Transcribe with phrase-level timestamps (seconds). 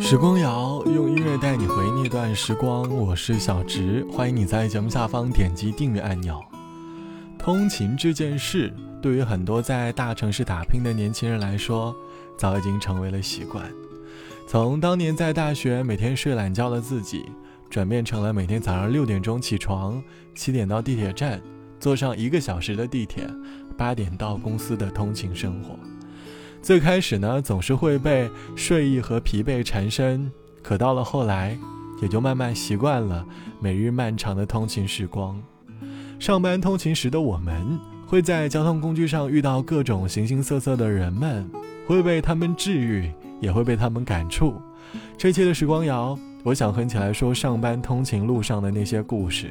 [0.00, 6.42] 时光谣用音乐带你回那段时光，我是小植，欢迎你在节目下方点击订阅按钮。
[7.38, 11.94] 通勤这件事，对于很多在大城市打拼的年轻人来说，
[12.36, 13.64] 早已经成为了习惯。
[14.46, 17.24] 从当年在大学每天睡懒觉的自己，
[17.70, 20.02] 转变成了每天早上六点钟起床，
[20.34, 21.40] 七点到地铁站，
[21.80, 23.28] 坐上一个小时的地铁，
[23.76, 25.74] 八点到公司的通勤生活。
[26.66, 30.28] 最开始呢，总是会被睡意和疲惫缠身，
[30.64, 31.56] 可到了后来，
[32.02, 33.24] 也就慢慢习惯了
[33.60, 35.40] 每日漫长的通勤时光。
[36.18, 41.48] 上班通勤时的我们，会在交通工具上遇到各种形形色色的人们，
[41.86, 44.60] 会被他们治愈，也会被他们感触。
[45.16, 49.50] 这期的时光谣，我想哼起来说上班通勤路上的那些故事。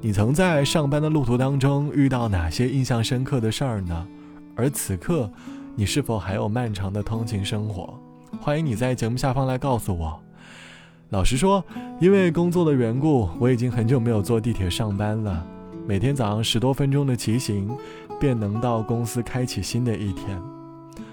[0.00, 4.08] 你曾在上班的路途当中遇到哪些印象深刻的事儿呢？
[4.56, 5.30] 而此刻。
[5.80, 7.98] 你是否还有漫长的通勤生活？
[8.38, 10.20] 欢迎你在节目下方来告诉我。
[11.08, 11.64] 老实说，
[11.98, 15.42] 因为工作的缘故，我已经很久没有坐地铁上班了。
[15.86, 17.74] 每天早上十多分钟的骑行，
[18.20, 20.38] 便能到公司开启新的一天。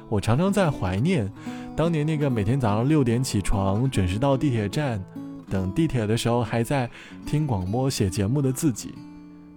[0.10, 1.32] 我常常在怀念
[1.74, 5.02] 当年那个每天早上六点起床，准时到地铁站，
[5.50, 6.90] 等地铁的时候还在
[7.26, 8.94] 听广播、写节目的自己。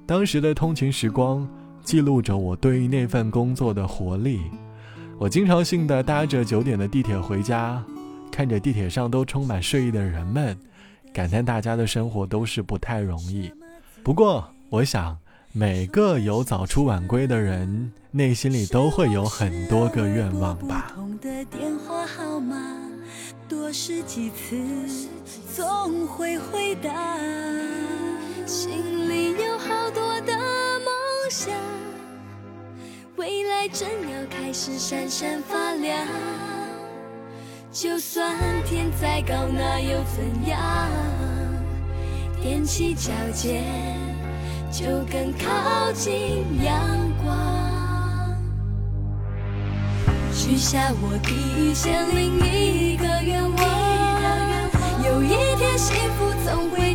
[0.07, 1.49] 当时的通勤时光，
[1.83, 4.43] 记录着我对于那份工作的活力。
[5.21, 7.85] 我经常性的搭着九点的地铁回家，
[8.33, 10.59] 看着地铁上都充满睡意的人们，
[11.13, 13.53] 感叹大家的生活都是不太容易。
[14.03, 15.19] 不过，我想
[15.53, 20.97] 每个有早出晚归的人，内心里都会有很多个愿望吧。
[23.73, 24.57] 试几次，
[25.55, 26.91] 总会回答，
[28.47, 31.55] 心里有好多的梦想。
[33.21, 36.07] 未来正要开始闪闪发亮，
[37.71, 40.59] 就算天再高，那又怎样？
[42.43, 43.63] 踮起脚尖，
[44.73, 46.73] 就更靠近阳
[47.23, 48.35] 光。
[50.33, 55.29] 许下我第一千零一个愿望，有一
[55.59, 56.95] 天幸福总会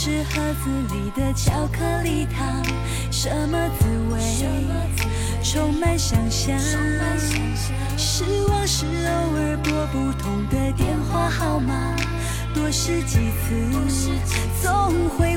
[0.00, 2.62] 是盒子里的巧克力糖，
[3.10, 4.20] 什么滋味？
[5.42, 6.56] 充满想象。
[7.96, 11.96] 失望是偶尔拨不通的电话号码，
[12.54, 14.12] 多试几次，
[14.62, 15.36] 总会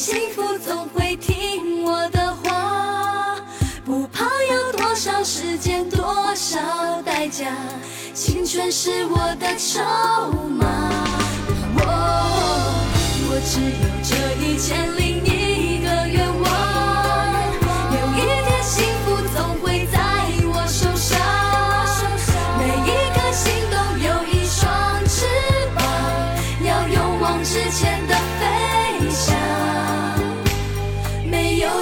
[0.00, 3.36] 幸福总会听我的话，
[3.84, 7.54] 不怕要多少时间，多少代价。
[8.14, 9.82] 青春是我的筹
[10.48, 10.66] 码，
[11.76, 11.80] 我
[13.28, 13.68] 我只有
[14.02, 14.99] 这一千。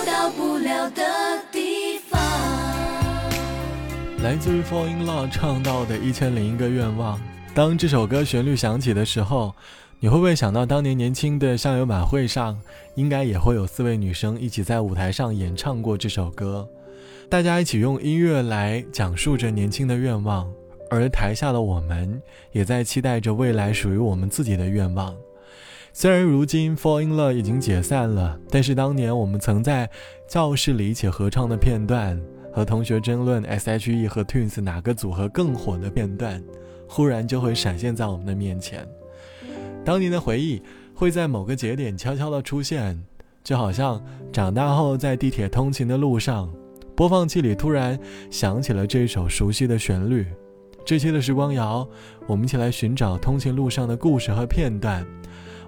[0.05, 1.03] 到不了的
[1.53, 2.21] 地方。
[4.23, 7.21] 来自于 Fall in Love 唱到的一千零一个愿望。
[7.55, 9.55] 当这首歌旋律响起的时候。
[10.01, 12.57] 你会不会想到当年年轻的校友晚会上，
[12.95, 16.69] 应该也会有四位女生一起在舞台上演唱过这首歌？
[17.29, 20.49] 大家一起用音乐来讲述着年轻的愿望，
[20.89, 25.13] 而台下的我们也在期待着未来属于我们自己的愿望。
[25.93, 29.91] 虽然如今 Fall in Love 已经解散了，但是当年我们曾在
[30.29, 32.21] 教室里一起合唱的片段，
[32.53, 36.43] 和同学争论 S.H.E 和 Twins 哪个组合更火的片段，
[36.89, 38.87] 忽然就会闪现在我们的面前。
[39.85, 40.63] 当年的回忆
[40.95, 43.03] 会在某个节点悄悄地出现，
[43.43, 44.01] 就好像
[44.33, 46.49] 长大后在地铁通勤的路上，
[46.95, 47.99] 播放器里突然
[48.31, 50.27] 响起了这首熟悉的旋律。
[50.85, 51.89] 这期的时光谣，
[52.27, 55.05] 我们一起来寻找通勤路上的故事和片段。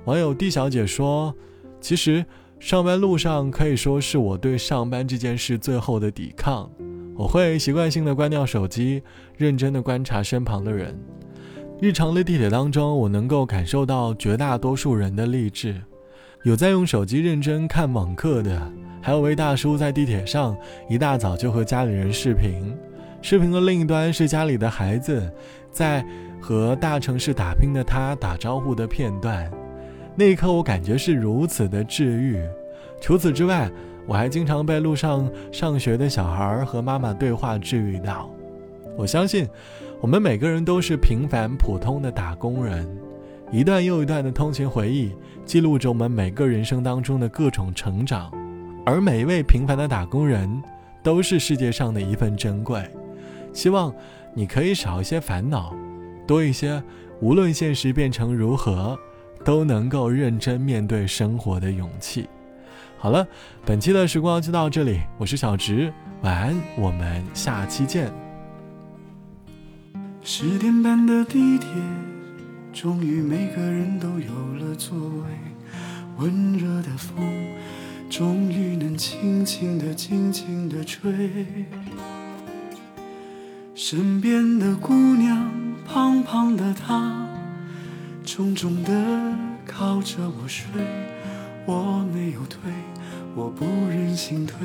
[0.07, 1.35] 网友 D 小姐说
[1.81, 2.25] ：“其实
[2.59, 6.71] 上班路上可以说是我对上班这件事最后的抵抗。
[7.17, 9.03] 我会习惯性的关掉手机，
[9.37, 10.99] 认真的观察身旁的人。”
[11.81, 15.81] 日常的地铁当中，我能够感受到绝大多数人的励志。
[16.45, 20.57] 有在用手机认真看网课的，还有位大叔在地铁上
[20.89, 22.75] 一大早就和家里人视频，
[23.21, 25.31] 视频的另一端是家里的孩子
[25.71, 26.05] 在
[26.41, 29.51] 和大城市打拼的他打招呼的片段。
[30.17, 32.43] 那一刻，我感觉是如此的治愈。
[33.01, 33.71] 除此之外，
[34.07, 38.31] 我还经常被路上上学的小孩和妈妈对话治愈到。
[38.97, 39.49] 我相信。
[40.03, 42.89] 我们每个人都是平凡普通的打工人，
[43.53, 45.13] 一段又一段的通勤回忆，
[45.45, 48.33] 记录着我们每个人生当中的各种成长。
[48.87, 50.51] 而每一位平凡的打工人，
[51.03, 52.83] 都是世界上的一份珍贵。
[53.53, 53.95] 希望
[54.33, 55.77] 你可以少一些烦恼，
[56.27, 56.83] 多一些
[57.21, 58.99] 无论现实变成如何，
[59.45, 62.29] 都能够认真面对生活的勇气。
[62.99, 63.27] 好了，
[63.65, 65.93] 本期的时光就到这里，我是小直，
[66.23, 68.13] 晚安，我们下期见。
[70.23, 71.69] 十点半的地铁，
[72.73, 75.25] 终于每个人都有了座位。
[76.19, 77.17] 温热的风，
[78.11, 81.57] 终于能轻轻地、轻轻地吹。
[83.75, 85.51] 身边的姑娘，
[85.87, 87.27] 胖胖的她，
[88.33, 88.93] 重重地
[89.67, 90.65] 靠着我睡。
[91.67, 92.61] 我没有推，
[93.35, 94.57] 我不忍心推，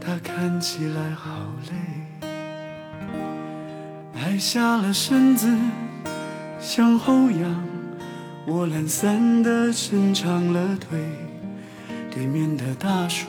[0.00, 1.30] 她看起来好
[1.70, 2.28] 累。
[4.20, 5.56] 矮下了身子，
[6.58, 7.64] 向后仰，
[8.44, 10.98] 我懒散地伸长了腿。
[12.10, 13.28] 对面的大叔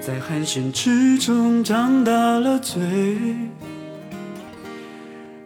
[0.00, 3.26] 在鼾声之中张大了嘴，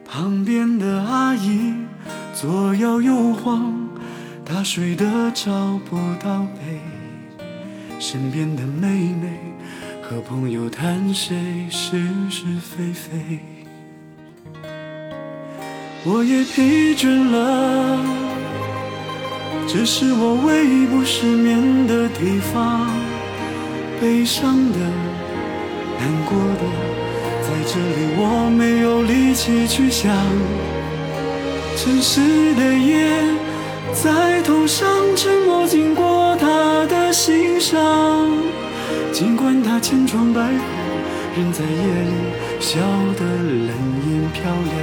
[0.05, 1.75] 旁边的阿姨
[2.33, 3.73] 左摇右晃，
[4.45, 5.51] 她睡得找
[5.89, 6.81] 不到北。
[7.99, 9.39] 身边的妹妹
[10.03, 11.37] 和朋友谈谁
[11.71, 11.99] 是
[12.31, 13.41] 是非非。
[16.05, 17.99] 我也疲倦了，
[19.69, 22.89] 这是我唯一不失眠的地方。
[24.01, 24.79] 悲伤的、
[25.99, 26.65] 难过的，
[27.43, 30.11] 在这里我没有力气去想。
[31.83, 32.21] 城市
[32.57, 33.09] 的夜
[33.95, 38.29] 在头上沉默，经过他的心上。
[39.11, 40.59] 尽管他千疮百孔，
[41.39, 42.13] 仍在夜里
[42.61, 42.79] 笑
[43.17, 43.69] 得冷
[44.05, 44.77] 艳漂亮。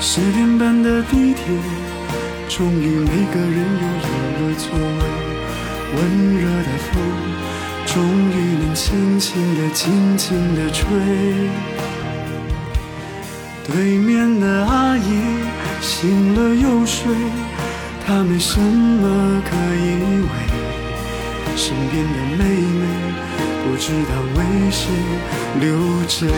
[0.00, 1.42] 十点半的地铁，
[2.48, 5.02] 终于每个人又有了座位。
[5.96, 6.00] 温
[6.36, 6.94] 热的风，
[7.86, 8.32] 终于
[8.62, 10.86] 能轻轻地、轻轻地吹。
[13.64, 15.02] 对面的阿姨
[15.80, 17.14] 醒了又睡，
[18.04, 19.86] 她没什么可以
[20.20, 20.28] 为。
[21.56, 22.82] 身边的妹妹
[23.62, 24.38] 不知道为
[24.70, 24.90] 谁
[25.60, 25.78] 流
[26.08, 26.32] 着眼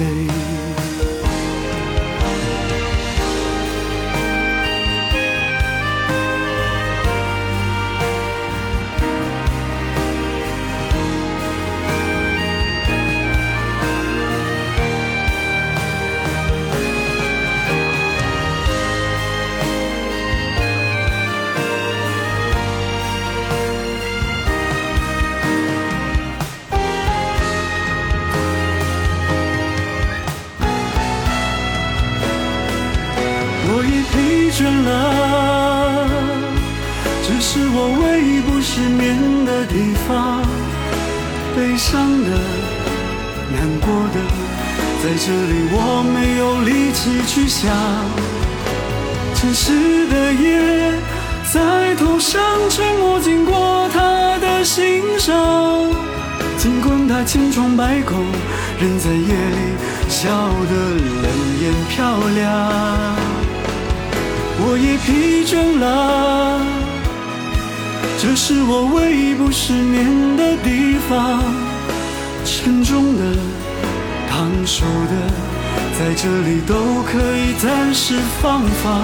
[0.00, 0.63] 泪。
[41.56, 42.30] 悲伤的、
[43.52, 44.18] 难过的，
[45.02, 47.70] 在这里我没有力气去想。
[49.34, 50.92] 城市的夜
[51.52, 55.92] 在头上沉默，经过他的心上。
[56.58, 58.24] 尽管他千疮百孔，
[58.80, 59.76] 仍在夜里
[60.08, 60.74] 笑得
[61.22, 61.26] 冷
[61.60, 62.42] 眼漂亮。
[64.56, 66.60] 我也疲倦了，
[68.26, 71.42] 这是我唯一不失眠的地方。
[72.42, 73.22] 沉重的、
[74.30, 75.12] 烫手的，
[75.98, 79.02] 在这里都可以暂时放放。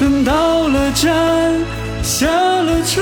[0.00, 1.54] 等到了站，
[2.02, 3.00] 下了车，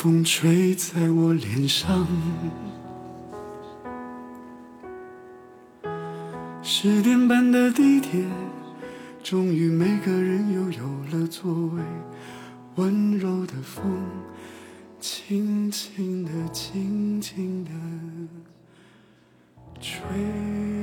[0.00, 2.06] 风吹在我脸上。
[6.62, 8.24] 十点半的地铁，
[9.24, 11.82] 终于每个人又有了座位。
[12.76, 13.82] 温柔的风，
[15.00, 17.72] 轻轻地，轻轻地
[19.80, 20.77] 吹。